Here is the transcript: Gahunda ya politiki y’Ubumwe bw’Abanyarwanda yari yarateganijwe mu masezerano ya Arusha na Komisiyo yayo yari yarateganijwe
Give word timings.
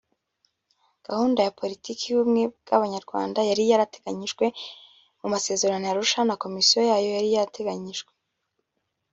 Gahunda 1.07 1.39
ya 1.45 1.51
politiki 1.61 2.03
y’Ubumwe 2.07 2.43
bw’Abanyarwanda 2.61 3.39
yari 3.49 3.63
yarateganijwe 3.71 4.45
mu 5.19 5.27
masezerano 5.33 5.85
ya 5.85 5.93
Arusha 5.93 6.19
na 6.27 6.35
Komisiyo 6.43 6.79
yayo 6.89 7.09
yari 7.17 7.29
yarateganijwe 7.35 8.11